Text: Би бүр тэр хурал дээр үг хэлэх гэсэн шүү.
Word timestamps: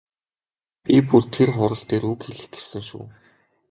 Би 0.83 0.95
бүр 1.07 1.23
тэр 1.33 1.49
хурал 1.57 1.83
дээр 1.89 2.03
үг 2.11 2.19
хэлэх 2.25 2.47
гэсэн 2.53 2.83
шүү. 2.89 3.05